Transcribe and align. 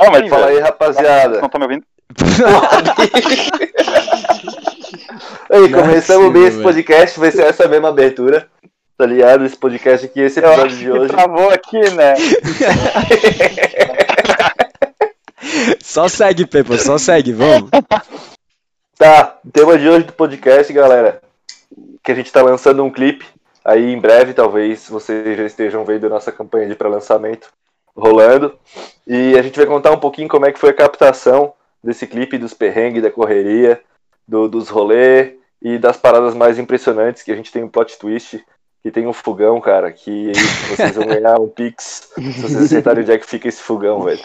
Ah, 0.00 0.10
mas 0.10 0.28
Fala 0.30 0.46
aí, 0.46 0.58
rapaziada. 0.58 1.38
não 1.40 1.46
estão 1.46 1.58
me 1.58 1.64
ouvindo? 1.66 1.84
Aí, 5.52 5.64
é 5.64 5.68
começamos 5.68 6.32
bem 6.32 6.44
esse 6.46 6.62
podcast, 6.62 7.20
vai 7.20 7.30
ser 7.30 7.42
essa 7.42 7.68
mesma 7.68 7.88
abertura. 7.90 8.48
Tá 8.96 9.04
ligado? 9.04 9.44
Esse 9.44 9.56
podcast 9.56 10.06
aqui, 10.06 10.20
esse 10.20 10.40
Eu 10.40 10.44
episódio 10.46 10.66
acho 10.66 10.76
de 10.76 10.84
que 10.84 10.90
hoje. 10.90 11.12
travou 11.12 11.50
aqui, 11.50 11.90
né? 11.90 12.14
Só 15.82 16.08
segue, 16.08 16.46
Pepa, 16.46 16.78
só 16.78 16.96
segue, 16.96 17.32
vamos. 17.32 17.70
Tá, 18.96 19.38
o 19.44 19.50
tema 19.50 19.76
de 19.76 19.88
hoje 19.88 20.06
do 20.06 20.12
podcast, 20.12 20.72
galera, 20.72 21.20
que 22.02 22.12
a 22.12 22.14
gente 22.14 22.30
tá 22.30 22.42
lançando 22.42 22.84
um 22.84 22.90
clipe. 22.90 23.26
Aí 23.64 23.92
em 23.92 23.98
breve, 23.98 24.32
talvez 24.32 24.88
vocês 24.88 25.36
já 25.36 25.44
estejam 25.44 25.84
vendo 25.84 26.08
nossa 26.08 26.30
campanha 26.30 26.68
de 26.68 26.74
pré-lançamento 26.74 27.48
rolando. 28.00 28.54
E 29.06 29.38
a 29.38 29.42
gente 29.42 29.56
vai 29.56 29.66
contar 29.66 29.92
um 29.92 29.98
pouquinho 30.00 30.28
como 30.28 30.46
é 30.46 30.52
que 30.52 30.58
foi 30.58 30.70
a 30.70 30.74
captação 30.74 31.52
desse 31.82 32.06
clipe, 32.06 32.38
dos 32.38 32.54
perrengues, 32.54 33.02
da 33.02 33.10
correria, 33.10 33.80
do- 34.26 34.48
dos 34.48 34.68
rolê 34.68 35.36
e 35.62 35.78
das 35.78 35.96
paradas 35.96 36.34
mais 36.34 36.58
impressionantes, 36.58 37.22
que 37.22 37.32
a 37.32 37.36
gente 37.36 37.52
tem 37.52 37.62
um 37.64 37.68
plot 37.68 37.98
twist, 37.98 38.42
que 38.82 38.90
tem 38.90 39.06
um 39.06 39.12
fogão, 39.12 39.60
cara, 39.60 39.90
que 39.92 40.32
vocês 40.70 40.94
vão 40.94 41.06
ganhar 41.06 41.38
um 41.38 41.48
pix 41.48 42.10
se 42.14 42.40
vocês 42.40 42.62
acertarem 42.64 43.02
onde 43.02 43.12
é 43.12 43.18
que 43.18 43.26
fica 43.26 43.48
esse 43.48 43.62
fogão, 43.62 44.02
velho. 44.02 44.20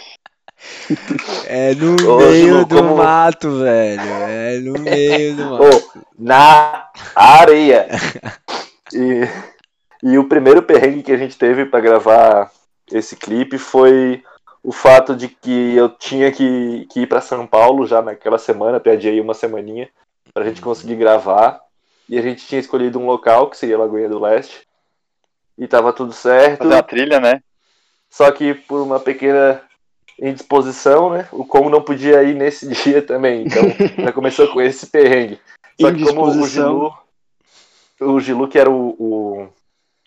É 1.46 1.74
no 1.74 1.94
Ô, 2.10 2.18
meio 2.18 2.64
do 2.64 2.76
como- 2.76 2.96
mato, 2.96 3.58
velho. 3.58 4.00
É 4.00 4.58
no 4.60 4.72
meio 4.80 5.36
do 5.36 5.44
mato. 5.50 5.64
Ô, 5.64 6.00
na 6.18 6.86
areia. 7.14 7.86
E, 8.94 9.28
e 10.02 10.18
o 10.18 10.24
primeiro 10.28 10.62
perrengue 10.62 11.02
que 11.02 11.12
a 11.12 11.16
gente 11.18 11.36
teve 11.36 11.66
pra 11.66 11.80
gravar 11.80 12.50
esse 12.90 13.16
clipe 13.16 13.58
foi 13.58 14.22
o 14.62 14.72
fato 14.72 15.14
de 15.14 15.28
que 15.28 15.76
eu 15.76 15.88
tinha 15.88 16.32
que, 16.32 16.86
que 16.90 17.00
ir 17.00 17.06
pra 17.06 17.20
São 17.20 17.46
Paulo 17.46 17.86
já 17.86 18.02
naquela 18.02 18.38
semana, 18.38 18.82
adiei 18.84 19.20
uma 19.20 19.34
semaninha, 19.34 19.88
pra 20.34 20.44
gente 20.44 20.60
conseguir 20.60 20.96
gravar. 20.96 21.60
E 22.08 22.18
a 22.18 22.22
gente 22.22 22.46
tinha 22.46 22.60
escolhido 22.60 22.98
um 22.98 23.06
local, 23.06 23.50
que 23.50 23.56
seria 23.56 23.78
Lagoinha 23.78 24.08
do 24.08 24.20
Leste. 24.20 24.66
E 25.58 25.66
tava 25.66 25.92
tudo 25.92 26.12
certo. 26.12 26.64
Fazer 26.64 26.74
a 26.74 26.82
trilha, 26.82 27.20
né? 27.20 27.42
Só 28.10 28.30
que 28.30 28.54
por 28.54 28.82
uma 28.82 29.00
pequena 29.00 29.62
indisposição, 30.20 31.10
né? 31.10 31.28
O 31.32 31.44
como 31.44 31.70
não 31.70 31.82
podia 31.82 32.22
ir 32.22 32.34
nesse 32.34 32.68
dia 32.82 33.02
também. 33.02 33.46
Então 33.46 33.62
já 34.04 34.12
começou 34.12 34.48
com 34.48 34.60
esse 34.60 34.86
perrengue. 34.86 35.38
Só 35.80 35.92
que 35.92 36.04
como 36.04 36.22
o. 36.22 36.46
Gilu, 36.46 36.94
o 38.00 38.20
Gilu 38.20 38.48
que 38.48 38.58
era 38.58 38.70
o, 38.70 38.88
o, 38.98 39.48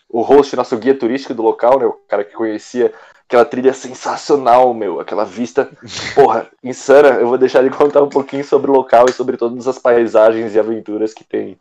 o 0.10 0.22
host, 0.22 0.56
nosso 0.56 0.76
guia 0.78 0.96
turístico 0.96 1.34
do 1.34 1.44
local, 1.44 1.80
né? 1.80 1.86
O 1.86 1.94
cara 2.08 2.24
que 2.24 2.34
conhecia 2.34 2.92
aquela 3.28 3.46
trilha 3.46 3.74
sensacional, 3.74 4.74
meu. 4.74 5.00
Aquela 5.00 5.24
vista, 5.24 5.70
porra, 6.16 6.48
insana. 6.64 7.10
Eu 7.10 7.28
vou 7.28 7.38
deixar 7.38 7.60
ele 7.60 7.70
contar 7.70 8.02
um 8.02 8.10
pouquinho 8.10 8.44
sobre 8.44 8.72
o 8.72 8.74
local 8.74 9.06
e 9.08 9.14
sobre 9.14 9.38
todas 9.38 9.68
as 9.68 9.78
paisagens 9.78 10.56
e 10.56 10.60
aventuras 10.60 11.14
que 11.14 11.24
tem, 11.24 11.56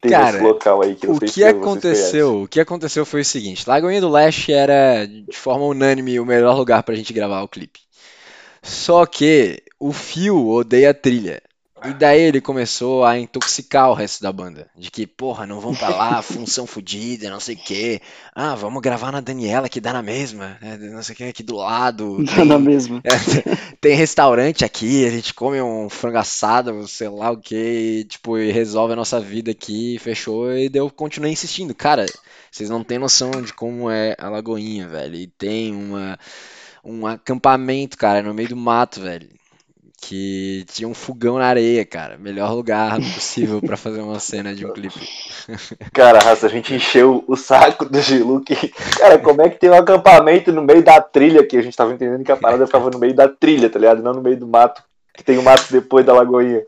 tem 0.00 0.10
Cara, 0.10 0.32
nesse 0.32 0.44
local 0.44 0.82
aí. 0.82 0.96
Que 0.96 1.06
O 1.06 1.20
que 1.20 1.28
se 1.28 1.44
aconteceu? 1.44 2.42
O 2.42 2.48
que 2.48 2.58
aconteceu 2.58 3.06
foi 3.06 3.20
o 3.20 3.24
seguinte: 3.24 3.68
Lagoinha 3.68 4.00
do 4.00 4.10
Leste 4.10 4.52
era, 4.52 5.06
de 5.06 5.36
forma 5.36 5.64
unânime, 5.64 6.18
o 6.18 6.26
melhor 6.26 6.56
lugar 6.56 6.82
pra 6.82 6.96
gente 6.96 7.12
gravar 7.12 7.42
o 7.42 7.48
clipe. 7.48 7.80
Só 8.60 9.06
que 9.06 9.62
o 9.78 9.92
Fio 9.92 10.48
odeia 10.48 10.90
a 10.90 10.94
trilha. 10.94 11.40
E 11.82 11.92
daí 11.92 12.20
ele 12.20 12.40
começou 12.40 13.04
a 13.04 13.18
intoxicar 13.18 13.90
o 13.90 13.94
resto 13.94 14.22
da 14.22 14.32
banda. 14.32 14.70
De 14.76 14.90
que, 14.90 15.06
porra, 15.06 15.46
não 15.46 15.60
vão 15.60 15.74
pra 15.74 15.90
lá, 15.90 16.22
função 16.22 16.66
fodida, 16.66 17.28
não 17.28 17.40
sei 17.40 17.56
o 17.56 17.58
quê. 17.58 18.00
Ah, 18.34 18.54
vamos 18.54 18.80
gravar 18.80 19.10
na 19.10 19.20
Daniela, 19.20 19.68
que 19.68 19.80
dá 19.80 19.92
na 19.92 20.02
mesma. 20.02 20.58
né, 20.62 20.76
Não 20.78 21.02
sei 21.02 21.14
o 21.14 21.16
que, 21.16 21.24
aqui 21.24 21.42
do 21.42 21.56
lado. 21.56 22.22
Tá 22.34 22.44
na 22.44 22.58
mesma. 22.58 23.02
É, 23.04 23.18
tem- 23.18 23.42
tem 23.80 23.96
restaurante 23.96 24.64
aqui, 24.64 25.04
a 25.04 25.10
gente 25.10 25.34
come 25.34 25.60
um 25.60 25.88
frango 25.88 26.18
assado, 26.18 26.86
sei 26.86 27.08
lá 27.08 27.32
o 27.32 27.36
que, 27.40 28.04
tipo, 28.08 28.38
e 28.38 28.52
resolve 28.52 28.92
a 28.92 28.96
nossa 28.96 29.20
vida 29.20 29.50
aqui, 29.50 29.98
fechou, 29.98 30.52
e 30.56 30.68
daí 30.68 30.80
eu 30.80 30.88
continuei 30.90 31.32
insistindo. 31.32 31.74
Cara, 31.74 32.12
vocês 32.50 32.70
não 32.70 32.84
têm 32.84 32.98
noção 33.00 33.42
de 33.42 33.52
como 33.52 33.90
é 33.90 34.14
a 34.18 34.28
Lagoinha, 34.28 34.86
velho. 34.88 35.16
E 35.16 35.26
tem 35.26 35.74
uma, 35.74 36.16
um 36.84 37.06
acampamento, 37.06 37.96
cara, 37.96 38.22
no 38.22 38.34
meio 38.34 38.50
do 38.50 38.56
mato, 38.56 39.00
velho. 39.00 39.28
Que 40.04 40.64
tinha 40.66 40.88
um 40.88 40.94
fogão 40.94 41.38
na 41.38 41.46
areia, 41.46 41.84
cara. 41.84 42.18
Melhor 42.18 42.52
lugar 42.52 42.96
possível 43.14 43.62
pra 43.62 43.76
fazer 43.76 44.00
uma 44.00 44.18
cena 44.18 44.52
de 44.52 44.66
um 44.66 44.72
clipe. 44.72 45.08
Cara, 45.94 46.18
a 46.18 46.48
gente 46.48 46.74
encheu 46.74 47.22
o 47.28 47.36
saco 47.36 47.84
do 47.84 48.00
Gilu 48.00 48.40
que. 48.40 48.68
Cara, 48.98 49.16
como 49.18 49.42
é 49.42 49.48
que 49.48 49.60
tem 49.60 49.70
um 49.70 49.74
acampamento 49.74 50.52
no 50.52 50.60
meio 50.60 50.82
da 50.82 51.00
trilha 51.00 51.46
que 51.46 51.56
a 51.56 51.62
gente 51.62 51.76
tava 51.76 51.92
entendendo 51.92 52.24
que 52.24 52.32
a 52.32 52.36
parada 52.36 52.66
ficava 52.66 52.90
no 52.90 52.98
meio 52.98 53.14
da 53.14 53.28
trilha, 53.28 53.70
tá 53.70 53.78
ligado? 53.78 54.02
Não 54.02 54.12
no 54.12 54.20
meio 54.20 54.36
do 54.36 54.46
mato, 54.46 54.82
que 55.14 55.22
tem 55.22 55.38
o 55.38 55.42
mato 55.42 55.66
depois 55.70 56.04
da 56.04 56.12
lagoinha. 56.12 56.62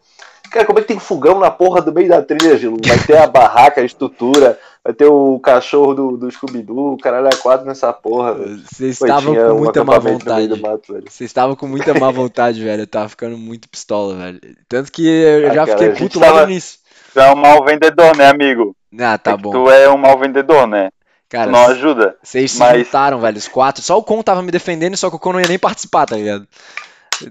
Cara, 0.52 0.64
como 0.64 0.78
é 0.78 0.82
que 0.82 0.88
tem 0.88 0.96
um 0.96 1.00
fogão 1.00 1.40
na 1.40 1.50
porra 1.50 1.82
do 1.82 1.92
meio 1.92 2.08
da 2.08 2.22
trilha, 2.22 2.56
Gilu? 2.56 2.76
Vai 2.86 2.98
ter 2.98 3.16
a 3.16 3.26
barraca, 3.26 3.80
a 3.80 3.84
estrutura, 3.84 4.56
vai 4.84 4.92
ter 4.92 5.06
o 5.06 5.38
cachorro 5.40 5.94
do, 5.94 6.16
do 6.16 6.30
Scooby-Doo, 6.30 6.92
o 6.92 6.98
caralho 6.98 7.26
é 7.28 7.36
quatro 7.36 7.66
nessa 7.66 7.92
porra, 7.92 8.34
velho. 8.34 8.58
Vocês 8.70 9.00
estavam 9.00 9.34
com 9.34 9.40
um 9.52 9.58
muita 9.58 9.82
má 9.84 9.96
no 9.96 10.02
meio 10.04 10.18
vontade. 10.18 10.48
do 10.48 10.56
mato, 10.58 10.92
velho. 10.92 11.04
Vocês 11.08 11.30
estavam 11.30 11.56
com 11.56 11.66
muita 11.66 11.94
má 11.98 12.10
vontade, 12.10 12.62
velho. 12.62 12.82
Eu 12.82 12.86
tava 12.86 13.08
ficando 13.08 13.36
muito 13.38 13.68
pistola, 13.68 14.14
velho. 14.16 14.40
Tanto 14.68 14.92
que 14.92 15.06
eu 15.06 15.50
Ah, 15.50 15.54
já 15.54 15.66
cara, 15.66 15.78
fiquei 15.78 15.94
puto 15.96 16.18
logo 16.20 16.32
tava- 16.32 16.44
no 16.46 16.50
início. 16.52 16.78
Tu 17.14 17.20
é 17.20 17.32
um 17.32 17.36
mau 17.36 17.64
vendedor, 17.64 18.16
né, 18.16 18.28
amigo? 18.28 18.76
Ah, 19.00 19.16
tá 19.16 19.32
É 19.32 19.36
bom. 19.36 19.50
Tu 19.50 19.70
é 19.70 19.88
um 19.88 19.96
mau 19.96 20.18
vendedor, 20.18 20.66
né? 20.66 20.90
Cara, 21.28 21.50
não 21.50 21.66
ajuda. 21.66 22.16
vocês 22.22 22.52
se 22.52 22.58
mas- 22.58 22.84
juntaram, 22.84 23.18
velho, 23.20 23.38
os 23.38 23.48
quatro. 23.48 23.82
Só 23.82 23.96
o 23.98 24.02
Con 24.04 24.22
tava 24.22 24.42
me 24.42 24.52
defendendo, 24.52 24.96
só 24.96 25.08
que 25.10 25.16
o 25.16 25.18
Con 25.18 25.32
não 25.32 25.40
ia 25.40 25.48
nem 25.48 25.58
participar, 25.58 26.06
tá 26.06 26.16
ligado? 26.16 26.46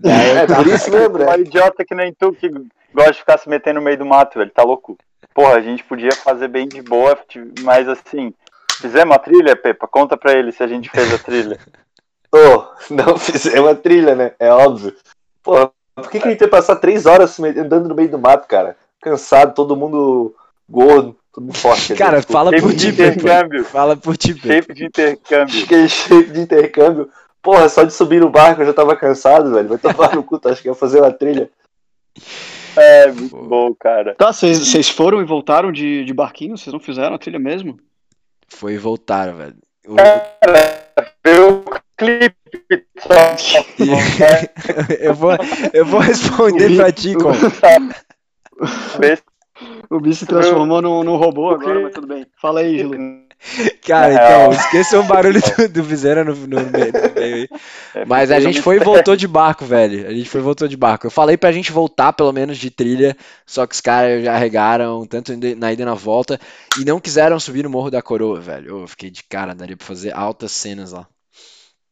Daí 0.01 0.29
eu 0.31 0.37
É, 0.39 0.47
por 0.47 0.67
isso 0.67 0.89
mesmo, 0.91 1.17
Tu 1.17 1.23
é 1.23 1.27
um 1.27 1.29
né? 1.31 1.39
idiota 1.39 1.85
que 1.85 1.93
nem 1.95 2.13
tu 2.13 2.33
que 2.33 2.49
gosta 2.93 3.11
de 3.13 3.19
ficar 3.19 3.37
se 3.37 3.47
metendo 3.49 3.79
no 3.79 3.85
meio 3.85 3.97
do 3.97 4.05
mato, 4.05 4.39
velho. 4.39 4.51
Tá 4.51 4.63
louco? 4.63 4.97
Porra, 5.33 5.55
a 5.55 5.61
gente 5.61 5.83
podia 5.83 6.11
fazer 6.11 6.47
bem 6.47 6.67
de 6.67 6.81
boa, 6.81 7.17
mas 7.61 7.87
assim. 7.87 8.33
Fizemos 8.79 9.15
a 9.15 9.19
trilha, 9.19 9.55
Pepa? 9.55 9.87
Conta 9.87 10.17
pra 10.17 10.33
ele 10.33 10.51
se 10.51 10.61
a 10.63 10.67
gente 10.67 10.89
fez 10.89 11.13
a 11.13 11.17
trilha. 11.17 11.59
Ô, 12.33 12.65
não 12.89 13.15
fizemos 13.19 13.69
a 13.69 13.75
trilha, 13.75 14.15
né? 14.15 14.31
É 14.39 14.51
óbvio. 14.51 14.95
Porra, 15.41 15.71
por 15.95 16.09
que, 16.09 16.19
que 16.19 16.27
a 16.27 16.31
gente 16.31 16.41
ia 16.41 16.47
passar 16.49 16.75
três 16.77 17.05
horas 17.05 17.39
andando 17.39 17.89
no 17.89 17.95
meio 17.95 18.09
do 18.09 18.17
mato, 18.17 18.47
cara? 18.47 18.75
Cansado, 19.01 19.53
todo 19.53 19.75
mundo 19.75 20.35
gordo, 20.67 21.15
todo 21.31 21.43
mundo 21.43 21.57
forte. 21.57 21.81
dizer, 21.81 21.97
Cara, 21.97 22.21
fala 22.21 22.51
por 22.51 22.73
de 22.73 22.91
ti, 22.91 22.93
Pepa. 22.93 23.11
intercâmbio. 23.13 23.65
Fala 23.65 23.95
por 23.95 24.17
ti, 24.17 24.33
Pepa. 24.33 24.53
Shape 24.55 24.73
de 24.73 24.85
intercâmbio. 24.85 25.63
Aquele 25.63 25.89
shape 25.89 26.31
de 26.31 26.41
intercâmbio. 26.41 27.09
Porra, 27.41 27.69
só 27.69 27.83
de 27.83 27.93
subir 27.93 28.21
no 28.21 28.29
barco 28.29 28.61
eu 28.61 28.65
já 28.65 28.73
tava 28.73 28.95
cansado, 28.95 29.51
velho. 29.51 29.69
Vai 29.69 29.77
tomar 29.77 30.15
no 30.15 30.23
cu, 30.23 30.39
tu 30.39 30.49
acha 30.49 30.61
que 30.61 30.67
ia 30.67 30.73
fazer 30.73 31.01
uma 31.01 31.11
trilha? 31.11 31.49
É, 32.75 33.11
muito 33.11 33.35
bom, 33.37 33.73
cara. 33.75 34.15
Tá, 34.15 34.31
vocês 34.33 34.57
vocês 34.59 34.89
foram 34.89 35.21
e 35.21 35.25
voltaram 35.25 35.71
de, 35.71 36.03
de 36.05 36.13
barquinho? 36.13 36.57
Vocês 36.57 36.73
não 36.73 36.79
fizeram 36.79 37.15
a 37.15 37.19
trilha 37.19 37.39
mesmo? 37.39 37.77
Foi 38.47 38.73
e 38.73 38.77
voltaram, 38.77 39.35
velho. 39.35 39.55
O- 39.87 39.95
Vê 41.25 41.39
o 41.39 41.63
clipe 41.97 42.85
só. 42.99 43.35
eu, 44.99 45.13
vou, 45.13 45.31
eu 45.73 45.85
vou 45.85 45.99
responder 45.99 46.75
pra 46.75 46.91
ti, 46.91 47.15
O 49.89 49.99
Bi 49.99 50.13
se 50.15 50.25
transformou 50.25 50.81
num, 50.81 51.03
num 51.03 51.15
robô 51.15 51.49
agora, 51.49 51.81
mas 51.81 51.93
tudo 51.93 52.07
bem. 52.07 52.25
Fala 52.41 52.61
aí, 52.61 52.77
Gilo. 52.77 52.95
Cara, 53.85 54.13
então, 54.13 54.51
esqueça 54.53 54.99
o 54.99 55.03
barulho 55.03 55.41
do, 55.41 55.67
do 55.69 55.83
Viseira 55.83 56.23
no, 56.23 56.33
no 56.35 56.61
meio, 56.71 56.93
no 56.93 57.13
meio 57.13 57.35
aí. 57.35 57.49
é, 57.93 58.05
Mas 58.05 58.31
a 58.31 58.39
gente 58.39 58.61
foi 58.61 58.77
e 58.77 58.79
voltou 58.79 59.15
de 59.15 59.27
barco, 59.27 59.65
velho. 59.65 60.07
A 60.07 60.13
gente 60.13 60.29
foi 60.29 60.39
e 60.39 60.43
voltou 60.43 60.67
de 60.67 60.77
barco. 60.77 61.05
Eu 61.05 61.11
falei 61.11 61.37
pra 61.37 61.51
gente 61.51 61.71
voltar, 61.71 62.13
pelo 62.13 62.31
menos, 62.31 62.57
de 62.57 62.69
trilha, 62.71 63.15
só 63.45 63.67
que 63.67 63.75
os 63.75 63.81
caras 63.81 64.23
já 64.23 64.33
arregaram, 64.33 65.05
tanto 65.05 65.33
na 65.57 65.73
ida 65.73 65.81
e 65.81 65.85
na 65.85 65.93
volta, 65.93 66.39
e 66.75 66.85
não 66.85 66.99
quiseram 66.99 67.39
subir 67.39 67.63
no 67.63 67.69
Morro 67.69 67.91
da 67.91 68.01
Coroa, 68.01 68.39
velho. 68.39 68.79
Eu 68.79 68.87
fiquei 68.87 69.09
de 69.09 69.23
cara, 69.23 69.53
daria 69.53 69.75
pra 69.77 69.85
fazer 69.85 70.13
altas 70.15 70.51
cenas 70.51 70.91
lá. 70.91 71.07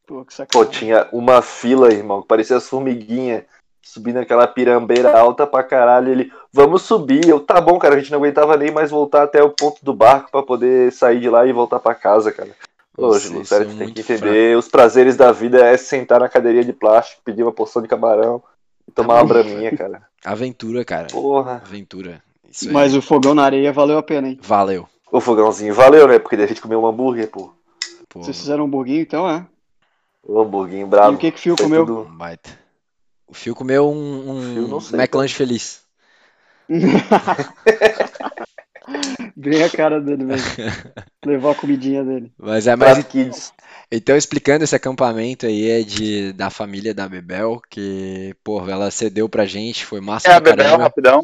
Pô, 0.07 0.25
que 0.25 0.33
Pô, 0.51 0.66
sacanagem. 0.66 0.72
tinha 0.72 1.07
uma 1.12 1.41
fila, 1.41 1.94
irmão, 1.94 2.22
que 2.22 2.28
parecia 2.28 2.57
as 2.57 2.68
formiguinhas. 2.68 3.44
Subindo 3.81 4.18
aquela 4.18 4.48
pirambeira 4.48 5.18
alta 5.19 5.45
pra 5.48 5.63
caralho. 5.63 6.12
Ele, 6.12 6.31
vamos 6.54 6.83
subir. 6.83 7.28
Eu, 7.28 7.39
tá 7.39 7.60
bom, 7.60 7.78
cara, 7.80 7.95
a 7.95 8.00
gente 8.00 8.12
não 8.12 8.19
aguentava 8.19 8.56
nem 8.56 8.72
mais 8.72 8.89
voltar 8.92 9.24
até 9.24 9.44
o 9.44 9.50
ponto 9.50 9.83
do 9.83 9.94
barco 9.94 10.31
pra 10.31 10.44
poder 10.44 10.92
sair 10.92 11.19
de 11.19 11.30
lá 11.30 11.45
e 11.45 11.51
voltar 11.51 11.80
pra 11.80 11.95
casa, 11.95 12.31
cara. 12.31 12.50
Gilu, 12.98 13.44
sério, 13.45 13.68
são 13.68 13.75
tu 13.75 13.80
tem 13.80 13.94
que 13.94 14.01
entender. 14.01 14.56
Os 14.57 14.68
prazeres 14.68 15.16
da 15.18 15.31
vida 15.31 15.66
é 15.66 15.75
sentar 15.78 16.19
na 16.19 16.30
cadeirinha 16.30 16.63
de 16.63 16.74
plástico, 16.74 17.22
pedir 17.25 17.42
uma 17.42 17.51
porção 17.51 17.81
de 17.81 17.88
camarão 17.88 18.42
e 18.88 18.92
tomar 18.92 19.16
uma 19.16 19.25
braminha, 19.25 19.75
cara. 19.75 20.04
Aventura, 20.24 20.86
cara. 20.86 21.07
Porra. 21.07 21.62
Aventura. 21.66 22.22
Isso 22.50 22.68
aí. 22.68 22.74
Mas 22.74 22.94
o 22.95 23.01
fogão 23.01 23.33
na 23.33 23.44
areia 23.44 23.74
valeu 23.74 23.98
a 23.98 24.04
pena, 24.04 24.28
hein? 24.28 24.38
Valeu. 24.42 24.88
O 25.12 25.19
fogãozinho 25.19 25.74
valeu, 25.74 26.07
né? 26.07 26.19
Porque 26.19 26.36
daí 26.38 26.45
a 26.45 26.48
gente 26.50 26.62
comeu 26.62 26.81
um 26.81 26.86
hambúrguer, 26.86 27.30
pô. 27.30 27.51
Pô, 28.07 28.22
Vocês 28.22 28.38
fizeram 28.39 28.63
um 28.63 28.68
hamburguinho, 28.68 29.01
então, 29.01 29.28
é? 29.28 29.45
O 30.24 30.39
hambúrguer 30.39 30.86
bravo. 30.86 31.13
E 31.13 31.16
o 31.16 31.18
que 31.18 31.31
que 31.31 31.38
o 31.39 31.42
Fio 31.42 31.56
comeu? 31.57 31.86
tudo- 31.86 32.01
um 32.01 32.16
baita. 32.18 32.61
O 33.31 33.33
Fio 33.33 33.56
comeu 33.56 33.89
um, 33.89 34.75
um 34.75 34.80
sei, 34.81 35.00
McLanche 35.00 35.33
feliz. 35.33 35.80
Bem 39.38 39.63
a 39.63 39.69
cara 39.69 40.01
dele 40.01 40.25
mesmo. 40.25 40.45
Levou 41.25 41.51
a 41.51 41.56
comidinha 41.56 42.04
dele. 42.04 42.30
Mas 42.38 42.68
é 42.68 42.75
mais. 42.75 43.54
Então, 43.89 44.18
explicando 44.18 44.66
esse 44.66 44.75
acampamento 44.75 45.45
aí 45.45 45.69
é 45.69 45.81
de, 45.81 46.33
da 46.33 46.50
família 46.50 46.94
da 46.94 47.07
Bebel, 47.07 47.62
que, 47.69 48.36
pô, 48.44 48.69
ela 48.69 48.92
cedeu 48.92 49.30
pra 49.30 49.45
gente, 49.45 49.86
foi 49.86 50.01
massa 50.01 50.30
É 50.30 50.33
a 50.33 50.39
Bebel, 50.42 50.57
caramba. 50.57 50.83
rapidão. 50.83 51.24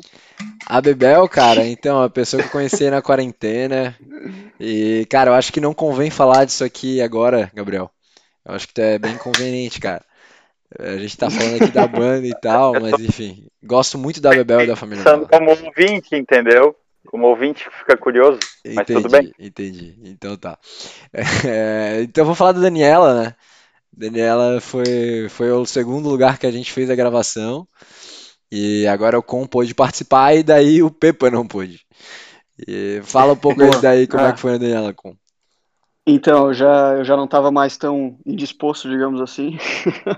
A 0.65 0.79
Bebel, 0.79 1.27
cara, 1.27 1.67
então, 1.67 2.01
a 2.01 2.09
pessoa 2.09 2.41
que 2.41 2.47
eu 2.47 2.51
conheci 2.53 2.89
na 2.89 3.01
quarentena. 3.01 3.97
E, 4.59 5.05
cara, 5.09 5.31
eu 5.31 5.33
acho 5.33 5.51
que 5.51 5.59
não 5.59 5.73
convém 5.73 6.09
falar 6.09 6.45
disso 6.45 6.63
aqui 6.63 7.01
agora, 7.01 7.51
Gabriel. 7.53 7.91
Eu 8.45 8.55
acho 8.55 8.69
que 8.69 8.81
é 8.81 8.97
bem 8.97 9.17
conveniente, 9.17 9.77
cara. 9.79 10.05
A 10.77 10.97
gente 10.97 11.17
tá 11.17 11.29
falando 11.29 11.61
aqui 11.61 11.71
da 11.71 11.87
banda 11.87 12.27
e 12.27 12.35
tal, 12.41 12.73
mas 12.73 12.99
enfim. 12.99 13.47
Gosto 13.63 13.97
muito 13.97 14.19
da 14.19 14.31
Bebel 14.31 14.61
e 14.61 14.67
da 14.67 14.75
família 14.75 15.03
Pensando 15.03 15.27
como 15.27 15.49
ouvinte, 15.49 16.15
entendeu? 16.15 16.75
Como 17.05 17.25
ouvinte 17.27 17.63
que 17.63 17.77
fica 17.77 17.95
curioso, 17.95 18.37
mas 18.75 18.85
tudo 18.85 19.07
bem. 19.09 19.31
Entendi, 19.39 19.97
então 20.03 20.35
tá. 20.35 20.57
É, 21.47 22.01
então 22.01 22.25
vou 22.25 22.35
falar 22.35 22.51
da 22.51 22.59
Daniela, 22.59 23.23
né? 23.23 23.35
Daniela 23.91 24.59
foi, 24.59 25.27
foi 25.29 25.49
o 25.51 25.65
segundo 25.65 26.09
lugar 26.09 26.37
que 26.37 26.45
a 26.45 26.51
gente 26.51 26.71
fez 26.71 26.89
a 26.89 26.95
gravação. 26.95 27.67
E 28.51 28.85
agora 28.87 29.17
o 29.17 29.23
Com 29.23 29.45
pôde 29.47 29.73
participar 29.73 30.35
e 30.35 30.43
daí 30.43 30.83
o 30.83 30.91
Pepa 30.91 31.29
não 31.31 31.47
pôde. 31.47 31.81
E 32.67 33.01
fala 33.03 33.33
um 33.33 33.37
pouco 33.37 33.61
daí 33.81 34.07
como 34.07 34.23
é 34.23 34.29
Ah. 34.29 34.33
que 34.33 34.39
foi 34.39 34.55
a 34.55 34.57
Daniela 34.57 34.93
Com. 34.93 35.15
Então, 36.09 36.47
eu 36.47 36.53
já, 36.53 36.93
eu 36.93 37.03
já 37.03 37.17
não 37.17 37.25
estava 37.25 37.51
mais 37.51 37.75
tão 37.75 38.17
indisposto, 38.25 38.89
digamos 38.89 39.19
assim. 39.19 39.57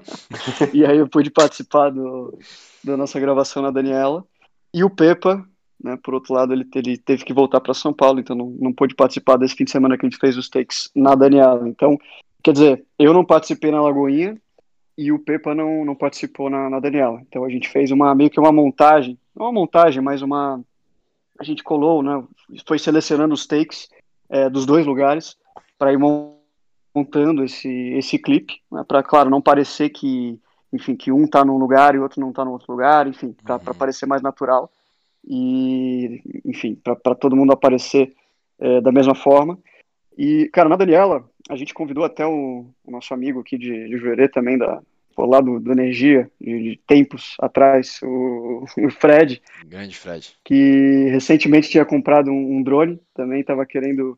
e 0.72 0.86
aí 0.86 1.00
eu 1.00 1.10
pude 1.10 1.32
participar 1.32 1.90
do, 1.90 2.38
da 2.84 2.96
nossa 2.96 3.20
gravação 3.20 3.64
na 3.64 3.72
Daniela. 3.72 4.24
E 4.72 4.84
o 4.84 4.90
Pepa, 4.92 5.44
né, 5.84 5.98
por 6.04 6.14
outro 6.14 6.36
lado, 6.36 6.54
ele, 6.54 6.64
ele 6.76 6.96
teve 6.96 7.26
que 7.26 7.34
voltar 7.34 7.60
para 7.60 7.74
São 7.74 7.92
Paulo, 7.92 8.20
então 8.20 8.36
não, 8.36 8.56
não 8.60 8.72
pôde 8.72 8.94
participar 8.94 9.38
desse 9.38 9.56
fim 9.56 9.64
de 9.64 9.72
semana 9.72 9.98
que 9.98 10.06
a 10.06 10.10
gente 10.10 10.20
fez 10.20 10.38
os 10.38 10.48
takes 10.48 10.92
na 10.96 11.16
Daniela. 11.16 11.68
Então, 11.68 11.98
quer 12.44 12.54
dizer, 12.54 12.86
eu 13.00 13.12
não 13.12 13.26
participei 13.26 13.72
na 13.72 13.82
Lagoinha 13.82 14.40
e 14.96 15.12
o 15.12 15.18
Pepa 15.18 15.56
não, 15.56 15.84
não 15.84 15.96
participou 15.96 16.52
na, 16.52 16.70
na 16.70 16.80
Daniela. 16.80 17.20
Então 17.28 17.44
a 17.44 17.50
gente 17.50 17.68
fez 17.68 17.90
uma 17.90 18.14
meio 18.14 18.30
que 18.30 18.40
uma 18.40 18.52
montagem, 18.52 19.18
não 19.36 19.48
uma 19.48 19.54
montagem, 19.54 20.04
mas 20.04 20.22
uma. 20.22 20.62
A 21.40 21.44
gente 21.44 21.64
colou, 21.64 22.04
né, 22.04 22.24
foi 22.68 22.78
selecionando 22.78 23.34
os 23.34 23.48
takes 23.48 23.90
é, 24.30 24.48
dos 24.50 24.68
dois 24.68 24.86
lugares 24.86 25.36
para 25.80 25.92
ir 25.94 25.98
mon- 25.98 26.38
montando 26.94 27.44
esse 27.44 27.70
esse 27.94 28.20
clipe, 28.20 28.62
né, 28.72 28.84
para 28.88 29.02
claro 29.02 29.30
não 29.30 29.42
parecer 29.42 29.90
que, 29.90 30.38
enfim, 30.74 30.96
que 30.96 31.12
um 31.12 31.26
tá 31.28 31.44
num 31.46 31.58
lugar 31.58 31.96
e 31.96 31.98
o 31.98 32.04
outro 32.04 32.20
não 32.22 32.32
tá 32.34 32.46
no 32.46 32.52
outro 32.52 32.72
lugar, 32.72 33.08
enfim, 33.08 33.36
para 33.44 33.56
Uhum. 33.56 33.74
parecer 33.78 34.06
mais 34.06 34.22
natural 34.22 34.72
e, 35.26 36.22
enfim, 36.46 36.76
para 36.76 37.16
todo 37.16 37.36
mundo 37.36 37.52
aparecer 37.54 38.14
é, 38.60 38.82
da 38.82 38.92
mesma 38.92 39.16
forma. 39.16 39.58
E, 40.18 40.50
cara, 40.52 40.68
na 40.70 40.76
Daniela, 40.76 41.30
a 41.50 41.56
gente 41.56 41.74
convidou 41.74 42.04
até 42.04 42.26
o, 42.26 42.66
o 42.84 42.92
nosso 42.92 43.14
amigo 43.14 43.40
aqui 43.40 43.58
de, 43.58 43.88
de 43.88 43.98
Juerê 43.98 44.28
também, 44.28 44.58
da, 44.58 44.82
lá 45.18 45.40
do, 45.42 45.60
do 45.60 45.72
Energia, 45.72 46.30
de, 46.40 46.64
de 46.72 46.80
tempos 46.88 47.36
atrás, 47.40 48.00
o, 48.04 48.66
o 48.86 48.90
Fred, 48.90 49.42
Grande 49.66 49.98
Fred. 49.98 50.36
que 50.44 51.10
recentemente 51.10 51.70
tinha 51.70 51.86
comprado 51.86 52.32
um, 52.32 52.58
um 52.58 52.64
drone, 52.64 53.00
também 53.14 53.42
estava 53.42 53.66
querendo 53.66 54.18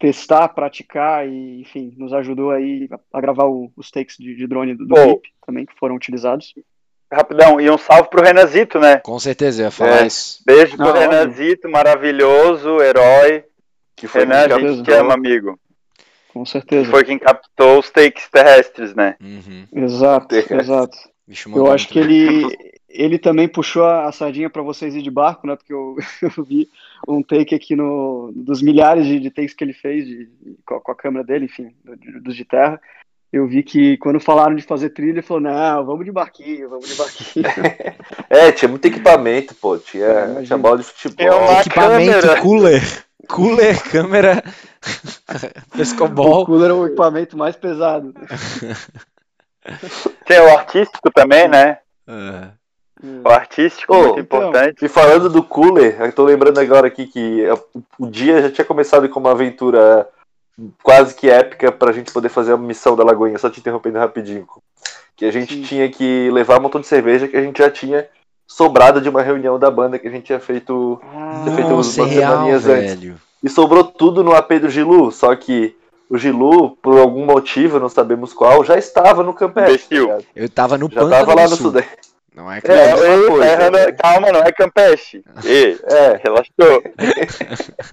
testar, 0.00 0.48
praticar 0.48 1.28
e, 1.28 1.60
enfim, 1.60 1.94
nos 1.96 2.12
ajudou 2.12 2.50
aí 2.50 2.88
a, 3.12 3.20
gravar 3.20 3.44
o- 3.44 3.70
os 3.76 3.90
takes 3.90 4.16
de, 4.16 4.34
de 4.34 4.46
drone 4.48 4.74
do, 4.74 4.86
do 4.86 4.94
clipe 4.94 5.28
também, 5.46 5.66
que 5.66 5.74
foram 5.78 5.94
utilizados. 5.94 6.52
Rapidão, 7.12 7.60
e 7.60 7.68
um 7.70 7.76
salve 7.76 8.08
pro 8.08 8.22
Renanzito, 8.22 8.78
né? 8.80 8.96
Com 8.98 9.18
certeza, 9.18 9.62
ia 9.64 9.70
falar 9.70 10.02
É. 10.02 10.06
isso. 10.06 10.42
Beijo 10.46 10.76
pro 10.76 10.86
Ah, 10.86 10.90
óbvio. 10.90 11.10
Renanzito, 11.10 11.68
maravilhoso, 11.68 12.80
herói. 12.80 13.44
Que 13.96 14.06
foi 14.08 14.22
Renan, 14.22 14.46
a 14.54 14.58
gente 14.60 14.82
te 14.84 14.92
ama, 14.92 15.14
amigo. 15.14 15.58
Com 16.32 16.44
Que 16.44 16.50
certeza. 16.50 16.90
foi 16.90 17.04
quem 17.04 17.18
captou 17.18 17.80
os 17.80 17.90
takes 17.90 18.28
terrestres, 18.30 18.94
né? 18.94 19.16
Uhum. 19.20 19.66
Exato, 19.84 20.34
exato. 20.34 20.96
Eu 21.54 21.70
acho 21.70 21.88
que 21.88 21.98
ele, 21.98 22.44
ele 22.90 23.18
também 23.18 23.46
puxou 23.48 23.84
a 23.84 24.10
sardinha 24.12 24.50
para 24.50 24.62
vocês 24.62 24.94
ir 24.96 25.02
de 25.02 25.10
barco, 25.10 25.46
né? 25.46 25.56
Porque 25.56 25.72
eu, 25.72 25.96
eu 26.36 26.44
vi 26.44 26.68
um 27.08 27.22
take 27.22 27.54
aqui 27.54 27.74
no, 27.76 28.32
dos 28.34 28.60
milhares 28.60 29.06
de, 29.06 29.18
de 29.20 29.30
takes 29.30 29.54
que 29.54 29.62
ele 29.64 29.72
fez 29.72 30.06
de- 30.06 30.28
com, 30.66 30.74
a, 30.74 30.80
com 30.80 30.92
a 30.92 30.96
câmera 30.96 31.24
dele, 31.24 31.44
enfim, 31.46 31.74
do- 31.84 32.20
dos 32.20 32.34
de 32.36 32.44
terra. 32.44 32.80
Eu 33.32 33.46
vi 33.46 33.62
que 33.62 33.96
quando 33.98 34.18
falaram 34.18 34.56
de 34.56 34.62
fazer 34.62 34.90
trilha, 34.90 35.12
ele 35.12 35.22
falou: 35.22 35.40
Não, 35.42 35.86
vamos 35.86 36.04
de 36.04 36.10
barquinho, 36.10 36.68
vamos 36.68 36.88
de 36.88 36.96
barquinho. 36.96 37.44
É, 38.28 38.50
tinha 38.52 38.68
muito 38.68 38.84
equipamento, 38.86 39.54
pô. 39.54 39.76
Tinha, 39.78 40.04
É, 40.06 40.42
tinha 40.42 40.58
bola 40.58 40.78
de 40.78 40.84
futebol. 40.84 41.26
É 41.26 41.34
uma- 41.34 41.60
Equipamento 41.60 42.20
câmera. 42.20 42.40
cooler. 42.40 43.04
Cooler, 43.28 43.82
câmera, 43.90 44.42
o 45.72 45.76
pescobol. 45.78 46.44
cooler 46.44 46.70
é 46.70 46.72
o 46.72 46.86
equipamento 46.86 47.36
mais 47.36 47.54
pesado. 47.54 48.12
Tem 50.26 50.40
o 50.40 50.48
artístico 50.56 51.10
também, 51.12 51.46
né? 51.48 51.78
É. 52.08 52.48
O 53.24 53.28
artístico, 53.28 53.94
Ô, 53.94 53.98
muito 53.98 54.20
então. 54.20 54.38
importante. 54.48 54.84
E 54.84 54.88
falando 54.88 55.28
do 55.28 55.42
cooler, 55.42 55.96
eu 56.00 56.12
tô 56.12 56.24
lembrando 56.24 56.58
agora 56.58 56.86
aqui 56.86 57.06
que 57.06 57.46
a- 57.46 57.58
o 57.98 58.06
dia 58.06 58.42
já 58.42 58.50
tinha 58.50 58.64
começado 58.64 59.08
com 59.08 59.18
uma 59.20 59.30
aventura 59.32 60.06
quase 60.82 61.14
que 61.14 61.30
épica 61.30 61.72
pra 61.72 61.92
gente 61.92 62.12
poder 62.12 62.28
fazer 62.28 62.52
a 62.52 62.56
missão 62.56 62.94
da 62.94 63.02
Lagoinha, 63.04 63.38
só 63.38 63.48
te 63.48 63.60
interrompendo 63.60 63.98
rapidinho. 63.98 64.46
Que 65.16 65.24
a 65.24 65.32
gente 65.32 65.54
Sim. 65.54 65.62
tinha 65.62 65.88
que 65.90 66.30
levar 66.30 66.58
um 66.58 66.62
montão 66.62 66.80
de 66.80 66.86
cerveja 66.86 67.26
que 67.28 67.36
a 67.36 67.42
gente 67.42 67.58
já 67.58 67.70
tinha 67.70 68.06
sobrado 68.46 69.00
de 69.00 69.08
uma 69.08 69.22
reunião 69.22 69.58
da 69.58 69.70
banda 69.70 69.98
que 69.98 70.08
a 70.08 70.10
gente 70.10 70.24
tinha 70.24 70.40
feito. 70.40 71.00
Ter 71.44 71.52
feito 71.54 71.70
Nossa, 71.70 72.00
é 72.00 72.02
umas 72.04 72.12
real, 72.12 72.32
semaninhas 72.32 72.66
antes. 72.66 73.12
E 73.42 73.48
sobrou 73.48 73.84
tudo 73.84 74.22
no 74.22 74.34
AP 74.34 74.58
do 74.58 74.68
Gilu, 74.68 75.10
só 75.10 75.34
que 75.36 75.74
o 76.10 76.18
Gilu, 76.18 76.76
por 76.82 76.98
algum 76.98 77.24
motivo, 77.24 77.78
não 77.78 77.88
sabemos 77.88 78.32
qual, 78.34 78.64
já 78.64 78.76
estava 78.76 79.22
no 79.22 79.32
Campestre. 79.32 80.06
tá? 80.06 80.18
Eu 80.34 80.48
tava 80.50 80.76
no 80.76 80.90
Já 80.90 81.00
Pântano 81.00 81.10
tava 81.26 81.34
lá 81.34 81.42
no 81.44 81.48
Sul. 81.56 81.66
Sudeste. 81.68 82.09
Não 82.34 82.50
é 82.50 82.58
É, 82.58 82.60
que 82.60 82.70
É, 82.70 82.86
mesma 82.94 83.06
ei, 83.06 83.26
coisa. 83.26 83.46
errando- 83.52 83.96
calma, 84.00 84.32
não 84.32 84.40
é 84.40 84.52
Campeche. 84.52 85.24
Ei, 85.44 85.78
É, 85.84 86.20
relaxou. 86.22 86.82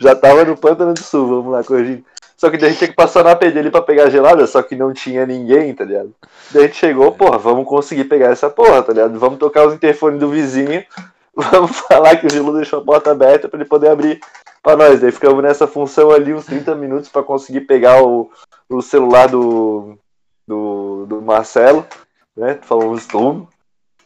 já 0.00 0.14
tava 0.16 0.44
no 0.44 0.56
Pântano 0.56 0.94
do 0.94 1.00
Sul, 1.02 1.26
vamos 1.28 1.52
lá, 1.52 1.62
corrigindo. 1.64 2.04
Só 2.36 2.50
que 2.50 2.56
daí 2.56 2.68
a 2.68 2.70
gente 2.70 2.78
tinha 2.78 2.88
que 2.88 2.96
passar 2.96 3.22
na 3.22 3.32
AP 3.32 3.50
dele 3.52 3.70
pra 3.70 3.82
pegar 3.82 4.04
a 4.04 4.10
gelada, 4.10 4.46
só 4.46 4.62
que 4.62 4.74
não 4.74 4.92
tinha 4.94 5.26
ninguém, 5.26 5.74
tá 5.74 5.84
ligado? 5.84 6.14
Daí 6.50 6.64
a 6.64 6.66
gente 6.66 6.78
chegou, 6.78 7.12
porra, 7.12 7.36
vamos 7.38 7.68
conseguir 7.68 8.04
pegar 8.04 8.28
essa 8.30 8.48
porra, 8.48 8.82
tá 8.82 8.92
ligado? 8.94 9.18
Vamos 9.18 9.38
tocar 9.38 9.66
os 9.66 9.74
interfones 9.74 10.18
do 10.18 10.28
vizinho, 10.30 10.82
vamos 11.36 11.76
falar 11.80 12.16
que 12.16 12.26
o 12.26 12.30
Gilu 12.30 12.54
deixou 12.56 12.80
a 12.80 12.84
porta 12.84 13.10
aberta 13.12 13.46
pra 13.48 13.60
ele 13.60 13.68
poder 13.68 13.90
abrir 13.90 14.20
pra 14.62 14.74
nós. 14.74 15.00
Daí 15.00 15.12
ficamos 15.12 15.42
nessa 15.42 15.66
função 15.66 16.10
ali 16.10 16.32
uns 16.32 16.46
30 16.46 16.74
minutos 16.74 17.10
pra 17.10 17.22
conseguir 17.22 17.60
pegar 17.62 18.02
o, 18.02 18.30
o 18.70 18.80
celular 18.80 19.28
do, 19.28 19.98
do, 20.48 21.04
do 21.06 21.20
Marcelo, 21.20 21.86
né? 22.36 22.58
Falamos 22.62 23.06
tudo. 23.06 23.48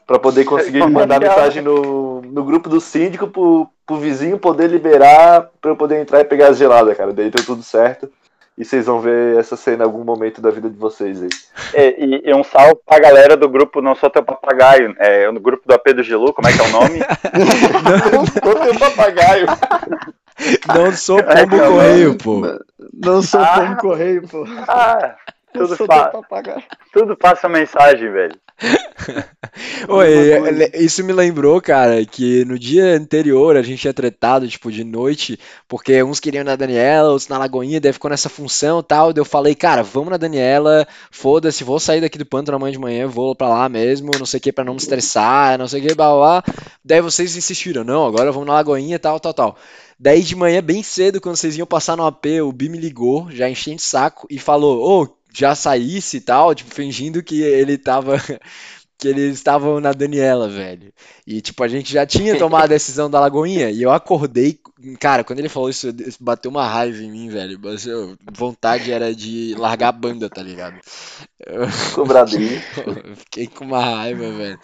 Pra 0.07 0.19
poder 0.19 0.45
conseguir 0.45 0.85
mandar 0.89 1.19
mensagem 1.21 1.63
no, 1.63 2.21
no 2.23 2.45
grupo 2.45 2.69
do 2.69 2.81
síndico 2.81 3.27
pro, 3.29 3.67
pro 3.87 3.97
vizinho 3.97 4.39
poder 4.39 4.69
liberar 4.69 5.49
pra 5.61 5.71
eu 5.71 5.77
poder 5.77 6.01
entrar 6.01 6.21
e 6.21 6.25
pegar 6.25 6.49
as 6.49 6.59
geladas, 6.59 6.97
cara. 6.97 7.13
Daí 7.13 7.31
deu 7.31 7.45
tudo 7.45 7.63
certo. 7.63 8.11
E 8.57 8.65
vocês 8.65 8.87
vão 8.87 9.01
ver 9.01 9.37
essa 9.37 9.57
cena 9.57 9.83
em 9.83 9.87
algum 9.87 10.05
momento 10.05 10.41
da 10.41 10.49
vida 10.49 10.71
de 10.71 10.77
vocês 10.79 11.21
aí. 11.23 11.29
E, 11.75 12.05
e- 12.05 12.31
e 12.31 12.35
um 12.35 12.45
salve 12.45 12.77
pra 12.87 13.01
galera 13.01 13.37
do 13.37 13.49
grupo 13.49 13.81
Não 13.83 13.97
Sou 13.97 14.09
Teu 14.09 14.23
Papagaio. 14.23 14.95
É, 14.99 15.29
no 15.33 15.41
grupo 15.41 15.67
do 15.67 15.75
AP 15.75 15.93
do 15.93 16.05
Gilu, 16.05 16.33
como 16.33 16.47
é 16.47 16.53
que 16.53 16.61
é 16.61 16.65
o 16.65 16.69
nome? 16.71 17.01
Não 18.45 18.55
tem 18.63 18.79
papagaio. 18.79 19.47
Não 20.69 20.93
sou 20.93 21.19
É, 21.19 21.47
pombo 21.47 21.59
correio, 21.59 22.17
pô. 22.19 22.43
Não 22.93 23.23
sou 23.23 23.41
Ah. 23.41 23.55
como 23.61 23.77
correio, 23.79 24.29
pô. 24.29 24.45
Ah, 24.69 25.17
tudo, 25.55 25.77
fa 25.77 26.09
papagaio. 26.09 26.63
tudo 26.93 27.17
passa 27.17 27.49
mensagem, 27.49 28.11
velho. 28.11 28.37
Oi, 29.89 30.41
coisa. 30.41 30.77
isso 30.77 31.05
me 31.05 31.13
lembrou, 31.13 31.61
cara, 31.61 32.05
que 32.05 32.45
no 32.45 32.59
dia 32.59 32.97
anterior 32.97 33.57
a 33.57 33.63
gente 33.63 33.81
tinha 33.81 33.95
tretado, 33.95 34.49
tipo, 34.49 34.71
de 34.71 34.85
noite, 34.85 35.39
porque 35.69 36.03
uns 36.03 36.21
queriam 36.21 36.45
na 36.45 36.57
Daniela, 36.57 37.11
outros 37.11 37.29
na 37.29 37.39
Lagoinha, 37.39 37.81
daí 37.81 37.93
ficou 37.93 38.11
nessa 38.11 38.29
função 38.29 38.81
e 38.81 38.83
tal, 38.83 39.13
daí 39.13 39.21
eu 39.21 39.25
falei, 39.25 39.55
cara, 39.55 39.83
vamos 39.83 40.11
na 40.11 40.17
Daniela, 40.17 40.87
foda-se, 41.11 41.65
vou 41.65 41.79
sair 41.79 42.01
daqui 42.01 42.19
do 42.19 42.27
pântano 42.27 42.57
amanhã 42.57 42.73
de 42.73 42.79
manhã, 42.79 43.07
vou 43.07 43.35
pra 43.35 43.49
lá 43.49 43.69
mesmo, 43.69 44.11
não 44.19 44.27
sei 44.27 44.39
o 44.39 44.41
que, 44.41 44.53
pra 44.53 44.65
não 44.65 44.75
me 44.75 44.81
estressar, 44.81 45.59
não 45.59 45.69
sei 45.69 45.81
o 45.81 45.87
que, 45.87 45.95
blá, 45.95 46.09
blá, 46.11 46.43
blá. 46.43 46.55
Daí 46.85 47.01
vocês 47.01 47.37
insistiram, 47.37 47.85
não, 47.85 48.07
agora 48.07 48.33
vamos 48.33 48.47
na 48.47 48.55
Lagoinha, 48.55 48.99
tal, 48.99 49.21
tal, 49.21 49.35
tal. 49.35 49.57
Daí 49.99 50.23
de 50.23 50.35
manhã, 50.35 50.63
bem 50.63 50.83
cedo, 50.83 51.21
quando 51.21 51.37
vocês 51.37 51.57
iam 51.57 51.67
passar 51.67 51.97
no 51.97 52.07
AP, 52.07 52.27
o 52.43 52.53
Bi 52.53 52.69
me 52.69 52.79
ligou, 52.79 53.31
já 53.31 53.49
enchendo 53.49 53.77
de 53.77 53.83
saco, 53.83 54.27
e 54.31 54.39
falou, 54.39 55.03
ô, 55.03 55.24
já 55.35 55.55
saísse 55.55 56.19
e 56.19 56.21
tal, 56.21 56.55
tipo, 56.55 56.75
fingindo 56.75 57.23
que 57.23 57.43
ele 57.43 57.79
tava... 57.79 58.17
que 58.97 59.09
eles 59.09 59.35
estavam 59.35 59.81
na 59.81 59.93
Daniela, 59.93 60.49
velho. 60.49 60.93
E, 61.27 61.41
tipo, 61.41 61.63
a 61.63 61.69
gente 61.69 61.93
já 61.93 62.07
tinha 62.07 62.37
tomado 62.39 62.65
a 62.65 62.69
decisão 62.69 63.11
da 63.11 63.21
Lagoinha, 63.21 63.71
e 63.71 63.83
eu 63.83 63.91
acordei, 63.91 64.59
cara, 65.01 65.25
quando 65.25 65.41
ele 65.41 65.49
falou 65.49 65.69
isso, 65.69 65.89
bateu 66.21 66.51
uma 66.51 66.67
raiva 66.67 67.03
em 67.03 67.11
mim, 67.11 67.29
velho. 67.29 67.59
Mas 67.63 67.87
eu, 67.87 68.17
vontade 68.33 68.91
era 68.91 69.15
de 69.15 69.55
largar 69.59 69.89
a 69.89 69.93
banda, 69.93 70.31
tá 70.31 70.43
ligado? 70.43 70.79
Cobradinho. 71.95 72.63
eu 73.05 73.17
fiquei 73.17 73.47
com 73.47 73.65
uma 73.65 73.85
raiva, 73.85 74.31
velho. 74.31 74.59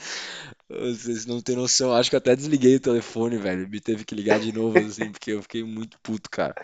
Vocês 0.70 1.26
não 1.26 1.40
têm 1.40 1.56
noção. 1.56 1.92
Acho 1.92 2.08
que 2.08 2.16
eu 2.16 2.18
até 2.18 2.34
desliguei 2.36 2.76
o 2.76 2.80
telefone, 2.80 3.36
velho. 3.36 3.68
Me 3.68 3.80
teve 3.80 4.04
que 4.04 4.14
ligar 4.14 4.38
de 4.38 4.52
novo, 4.52 4.78
assim, 4.78 5.10
porque 5.10 5.32
eu 5.32 5.42
fiquei 5.42 5.64
muito 5.64 5.98
puto, 6.00 6.30
cara. 6.30 6.54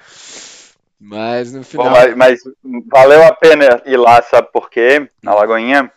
Mas 1.00 1.52
no 1.52 1.62
final. 1.62 1.90
mas, 1.90 2.16
mas 2.16 2.40
valeu 2.86 3.22
a 3.24 3.34
pena 3.34 3.82
ir 3.84 3.96
lá, 3.96 4.22
sabe 4.22 4.48
por 4.52 4.70
quê? 4.70 5.08
Na 5.22 5.34
Lagoinha. 5.34 5.90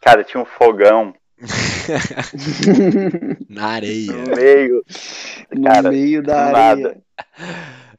Cara, 0.00 0.24
tinha 0.24 0.42
um 0.42 0.46
fogão 0.46 1.12
Na 3.48 3.66
areia. 3.68 4.12
no 4.12 4.36
meio. 4.36 4.84
No 5.52 5.64
Cara, 5.64 5.90
meio 5.90 6.22
da 6.22 6.44
areia. 6.46 6.76
nada. 6.76 6.96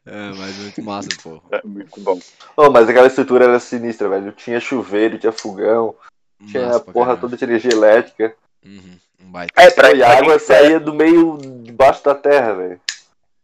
É, 0.05 0.31
mas 0.35 0.57
muito 0.57 0.81
massa, 0.83 1.09
pô. 1.21 1.41
É 1.51 1.61
muito 1.63 1.99
bom. 2.01 2.19
Oh, 2.57 2.69
mas 2.69 2.89
aquela 2.89 3.07
estrutura 3.07 3.45
era 3.45 3.59
sinistra, 3.59 4.09
velho. 4.09 4.31
Tinha 4.31 4.59
chuveiro, 4.59 5.17
tinha 5.19 5.31
fogão, 5.31 5.93
tinha 6.47 6.65
Massa 6.65 6.77
a 6.77 6.79
pra 6.79 6.93
porra 6.93 7.05
caramba. 7.07 7.21
toda 7.21 7.37
de 7.37 7.43
energia 7.43 7.71
elétrica. 7.71 8.33
Uhum, 8.65 8.97
um 9.23 9.31
baita. 9.31 9.53
É, 9.61 9.69
pra, 9.69 9.91
e 9.91 9.97
pra 9.97 10.07
a 10.07 10.17
água 10.17 10.39
quiser, 10.39 10.57
saía 10.63 10.79
do 10.79 10.93
meio 10.93 11.37
debaixo 11.63 12.03
da 12.03 12.15
terra, 12.15 12.53
velho. 12.53 12.81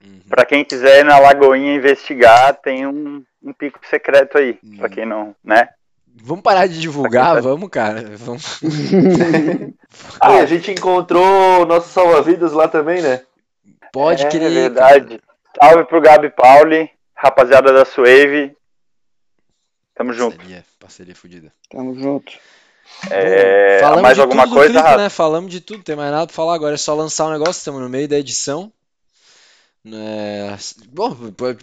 Uhum. 0.03 0.19
pra 0.29 0.45
quem 0.45 0.63
quiser 0.63 0.99
ir 0.99 1.03
na 1.03 1.19
Lagoinha 1.19 1.75
investigar, 1.75 2.53
tem 2.61 2.85
um, 2.85 3.23
um 3.43 3.53
pico 3.53 3.79
secreto 3.89 4.37
aí. 4.37 4.59
Hum. 4.63 4.77
Pra 4.77 4.89
quem 4.89 5.05
não, 5.05 5.35
né? 5.43 5.69
Vamos 6.19 6.41
parar 6.43 6.67
de 6.67 6.79
divulgar? 6.79 7.41
Vamos, 7.41 7.69
cara. 7.69 8.03
Vamos. 8.17 8.59
Ah, 10.19 10.37
a 10.39 10.45
gente 10.45 10.71
encontrou 10.71 11.65
nossos 11.65 11.91
salva-vidas 11.91 12.51
lá 12.51 12.67
também, 12.67 13.01
né? 13.01 13.21
Pode 13.91 14.25
é, 14.25 14.29
crer. 14.29 14.51
verdade. 14.51 15.21
Salve 15.59 15.85
pro 15.85 16.01
Gabi 16.01 16.29
Pauli, 16.29 16.89
rapaziada 17.15 17.71
da 17.73 17.85
Suave. 17.85 18.55
Tamo 19.95 20.11
cara. 20.11 20.19
junto. 20.21 20.37
Parceria, 20.37 20.65
parceria 20.79 21.15
fodida. 21.15 21.53
Tamo 21.69 21.97
junto. 21.99 22.33
É, 23.09 23.79
Falamos 23.79 24.01
mais 24.01 24.15
de 24.15 24.21
alguma 24.21 24.43
tudo 24.43 24.53
do 24.53 24.55
coisa, 24.55 24.73
clipe, 24.73 24.87
Rafa? 24.87 24.97
né? 25.01 25.09
Falamos 25.09 25.51
de 25.51 25.61
tudo, 25.61 25.83
tem 25.83 25.95
mais 25.95 26.11
nada 26.11 26.27
pra 26.27 26.35
falar 26.35 26.55
agora. 26.55 26.75
É 26.75 26.77
só 26.77 26.93
lançar 26.93 27.25
o 27.25 27.31
negócio, 27.31 27.59
estamos 27.59 27.81
no 27.81 27.89
meio 27.89 28.07
da 28.07 28.17
edição. 28.19 28.71
É, 29.93 30.55
Bom, 30.89 31.15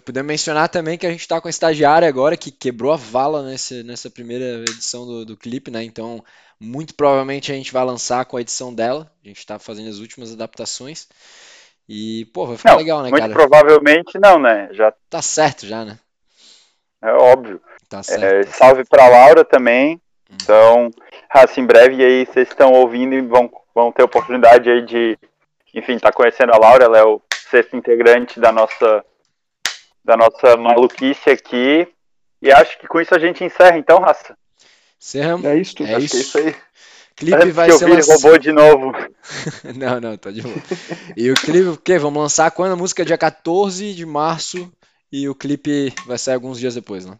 podemos 0.03 0.27
mencionar 0.27 0.69
também 0.69 0.97
que 0.97 1.05
a 1.05 1.11
gente 1.11 1.27
tá 1.27 1.39
com 1.41 1.47
a 1.47 1.49
estagiária 1.49 2.07
agora 2.07 2.37
que 2.37 2.51
quebrou 2.51 2.91
a 2.91 2.95
vala 2.95 3.43
nesse, 3.43 3.83
nessa 3.83 4.09
primeira 4.09 4.61
edição 4.61 5.05
do, 5.05 5.25
do 5.25 5.37
clipe, 5.37 5.69
né? 5.69 5.83
Então, 5.83 6.23
muito 6.59 6.95
provavelmente 6.95 7.51
a 7.51 7.55
gente 7.55 7.71
vai 7.73 7.83
lançar 7.83 8.25
com 8.25 8.37
a 8.37 8.41
edição 8.41 8.73
dela. 8.73 9.11
A 9.23 9.27
gente 9.27 9.45
tá 9.45 9.59
fazendo 9.59 9.89
as 9.89 9.97
últimas 9.99 10.31
adaptações. 10.31 11.07
E, 11.89 12.25
pô, 12.33 12.47
vai 12.47 12.57
ficar 12.57 12.73
Não, 12.73 12.77
legal, 12.77 13.03
né, 13.03 13.11
muito 13.11 13.21
cara? 13.21 13.33
provavelmente 13.33 14.17
não, 14.19 14.39
né? 14.39 14.69
Já 14.73 14.93
Tá 15.09 15.21
certo 15.21 15.65
já, 15.65 15.83
né? 15.83 15.99
é 17.01 17.11
óbvio. 17.11 17.61
Tá 17.89 18.03
É, 18.07 18.43
certo. 18.43 18.47
salve 18.47 18.83
pra 18.85 19.07
Laura 19.07 19.43
também. 19.43 19.99
Hum. 20.29 20.37
Então, 20.43 20.89
assim, 21.29 21.61
em 21.61 21.65
breve 21.65 22.03
aí 22.03 22.25
vocês 22.25 22.47
estão 22.49 22.71
ouvindo 22.73 23.13
e 23.13 23.21
vão, 23.21 23.49
vão 23.73 23.91
ter 23.91 24.03
oportunidade 24.03 24.69
aí 24.69 24.81
de, 24.85 25.17
enfim, 25.73 25.97
tá 25.99 26.11
conhecendo 26.11 26.53
a 26.53 26.57
Laura, 26.57 26.85
ela 26.85 26.97
é 26.97 27.03
o 27.03 27.21
sexto 27.49 27.75
integrante 27.75 28.39
da 28.39 28.51
nossa 28.51 29.03
da 30.03 30.15
nossa 30.15 30.55
maluquice 30.57 31.29
aqui. 31.29 31.87
E 32.41 32.51
acho 32.51 32.77
que 32.79 32.87
com 32.87 32.99
isso 33.01 33.15
a 33.15 33.19
gente 33.19 33.43
encerra, 33.43 33.77
então, 33.77 33.97
raça. 33.99 34.37
Encerramos. 35.01 35.45
É 35.45 35.57
isso. 35.57 35.75
É 35.83 35.95
Acho 35.95 36.05
isso. 36.05 36.11
que 36.11 36.17
é 36.17 36.21
isso 36.21 36.37
aí. 36.37 36.55
Clipe 37.15 37.37
Antes 37.37 37.55
vai 37.55 37.67
que 37.67 37.73
eu 37.73 37.79
ser 37.79 37.87
lançado. 37.87 38.21
robô 38.21 38.37
de 38.37 38.51
novo. 38.51 38.91
Não, 39.75 40.01
não, 40.01 40.17
tá 40.17 40.31
de 40.31 40.41
boa. 40.41 40.55
E 41.15 41.31
o 41.31 41.33
clipe, 41.33 41.69
o 41.69 41.77
quê? 41.77 41.97
Vamos 41.97 42.21
lançar 42.21 42.51
quando? 42.51 42.73
A 42.73 42.75
música 42.75 43.01
é 43.03 43.05
dia 43.05 43.17
14 43.17 43.93
de 43.95 44.05
março 44.05 44.69
e 45.11 45.27
o 45.29 45.33
clipe 45.33 45.93
vai 46.05 46.17
sair 46.17 46.35
alguns 46.35 46.59
dias 46.59 46.75
depois, 46.75 47.05
né? 47.05 47.17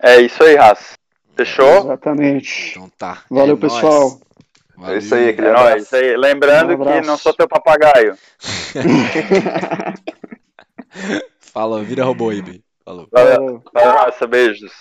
É 0.00 0.20
isso 0.20 0.42
aí, 0.44 0.56
raça. 0.56 0.94
Fechou? 1.34 1.84
Exatamente. 1.84 2.72
Então 2.72 2.90
tá. 2.98 3.24
Valeu, 3.30 3.56
É 3.60 3.66
nóis. 3.66 4.18
É 4.86 4.96
isso 4.98 5.14
aí, 5.14 5.26
Valeu. 5.26 5.30
aquele 5.30 5.48
É 5.48 5.50
abraço. 5.50 5.68
nóis. 5.70 5.92
Aí, 5.92 6.16
lembrando 6.16 6.74
Um 6.74 6.78
que 6.78 7.00
não 7.02 7.16
sou 7.16 7.34
teu 7.34 7.48
papagaio. 7.48 8.16
Falou, 11.40 11.82
vira 11.84 12.04
robô 12.04 12.30
aí, 12.30 12.42
bem. 12.42 12.62
Falou. 12.84 13.08
Valeu, 13.10 13.38
Valeu. 13.40 13.62
valeu. 13.72 14.28
Beijos. 14.28 14.72